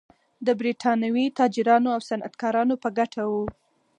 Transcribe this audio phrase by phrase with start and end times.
[0.45, 3.33] د برېټانوي تاجرانو او صنعتکارانو په ګټه و.